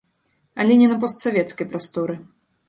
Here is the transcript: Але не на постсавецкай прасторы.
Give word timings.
Але 0.63 0.77
не 0.79 0.87
на 0.93 0.97
постсавецкай 1.03 1.71
прасторы. 1.75 2.19